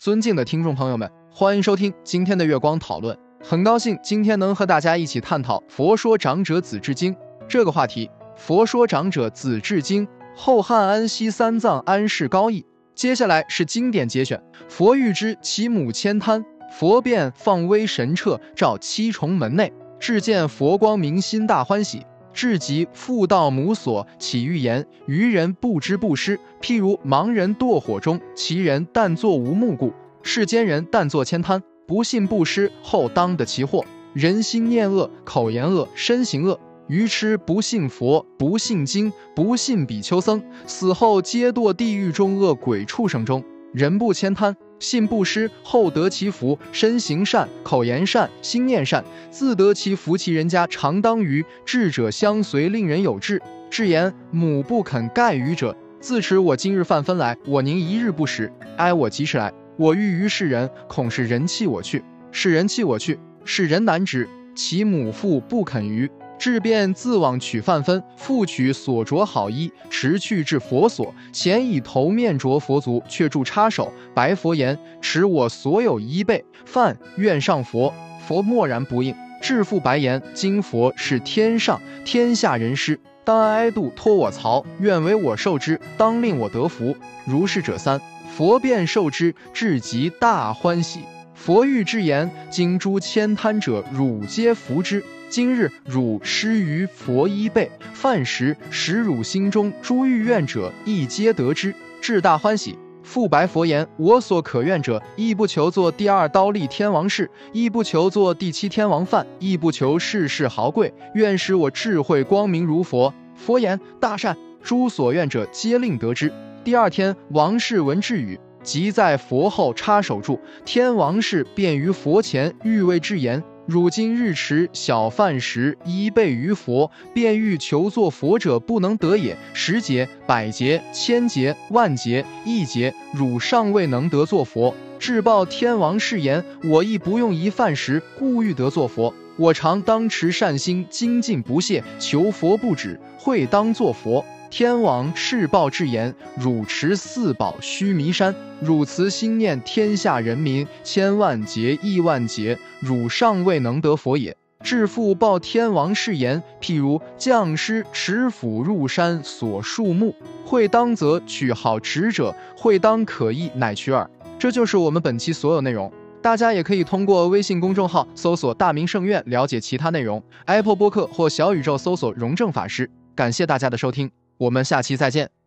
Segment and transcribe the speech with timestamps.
[0.00, 3.14] 尊敬的听众朋友们，欢迎收听今天的月光讨论。
[3.44, 7.14] 很高兴今天能和大家一起探讨《佛说长者子至经》
[7.46, 8.06] 这个话题。
[8.34, 12.64] 《佛说长者子至经》，后汉安息三藏安世高译。
[12.94, 14.42] 接下来是经典节选。
[14.70, 22.06] 佛欲知其母千贪，佛便放威神彻，照七重门内，至见佛光明心大欢喜。
[22.40, 29.90] 至极父道母所，起欲言：愚人不知不施，譬如盲人堕火中，其人但作无目故；
[30.22, 33.84] 世间人但作千贪，不信不施，后当得其祸。
[34.14, 36.58] 人心念恶，口言恶，身行恶，
[36.88, 43.44] 愚痴不信佛，不信经，不信比丘僧，死后皆堕地狱中恶鬼畜生中。
[43.74, 44.56] 人不谦贪。
[44.80, 50.16] 信不施，后得其福；身行善，口言善，心念善，自得其福。
[50.16, 53.40] 其人家常当于智者相随，令人有志。
[53.70, 58.50] 至言母不肯盖于者，自持我今日犯分来，我宁一日不食？
[58.78, 62.02] 哀我及时来，我欲于世人，恐是人弃我去。
[62.32, 64.28] 是人弃我去，是人难止。
[64.54, 66.10] 其母父不肯于。
[66.40, 77.92] 至便自往取饭分，复取所着好衣，持去至佛所，前以头面着佛足，却住插手，白佛言：“持我所有衣被饭，愿上佛。”
[78.26, 86.96] 佛默然不应，至复白言：“今佛是天上天下人师，当哀度托我曹，愿为我受之，当令我得福。”
[87.26, 88.00] 如是者三，
[88.34, 91.00] 佛便受之，至极大欢喜。
[91.42, 102.78] 佛欲之言：“今诸千贪者，汝皆服之。”今日汝施于佛衣被饭食，使汝心中诸欲愿者亦皆得之，至大欢喜。
[103.02, 113.14] 复白佛言：我所可愿者，亦不求做第二刀立天王事，亦不求做第七天王饭，亦不求世事豪贵，愿使我智慧光明如佛。
[113.34, 116.30] 佛言：大善，诸所愿者皆令得之。
[116.62, 120.40] 第二天，王氏闻至语，即在佛后插手住。
[120.64, 123.42] 天王氏便于佛前欲为之言。
[123.66, 129.36] 汝今日持小饭食衣被于佛，便欲求作佛者不能得也。
[129.52, 134.74] 十劫、百劫、千劫、万劫、亿劫，汝尚未能得作佛。
[134.98, 139.14] 至报天王誓言：我亦不用一饭食，故欲得作佛。
[139.36, 144.24] 我常当持善心，精进不懈，求佛不止，会当作佛。
[144.50, 154.36] 天王誓报至言：汝持四宝须弥山，汝慈心念天下人民，千万劫亿万劫，汝尚未能得佛也。
[154.64, 164.10] 至复报天王誓言：譬如将师持斧入山，所树木，会当则取好持者，会当可意，乃取耳。
[164.36, 165.90] 这就是我们本期所有内容。
[166.20, 170.22] 大家也可以通过微信公众号搜索“大明圣院”了解其他内容。
[170.44, 172.90] Apple 播客或小宇宙搜索“荣正法师”。
[173.14, 174.10] 感谢大家的收听。
[174.40, 175.39] 我们下期再见。